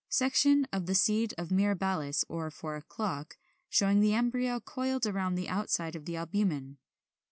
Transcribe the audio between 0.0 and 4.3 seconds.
Section of the seed of Mirabilis or Four o'clock, showing the